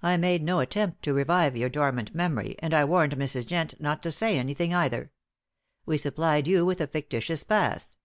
I 0.00 0.16
made 0.16 0.44
no 0.44 0.60
attempt 0.60 1.02
to 1.02 1.12
revive 1.12 1.56
your 1.56 1.68
dormant 1.68 2.14
memory, 2.14 2.54
and 2.60 2.72
I 2.72 2.84
warned 2.84 3.16
Mrs. 3.16 3.46
Jent 3.46 3.80
not 3.80 4.00
to 4.04 4.12
say 4.12 4.38
anything 4.38 4.72
either. 4.72 5.10
We 5.84 5.96
supplied 5.96 6.46
you 6.46 6.64
with 6.64 6.80
a 6.80 6.86
fictitious 6.86 7.42
past." 7.42 7.96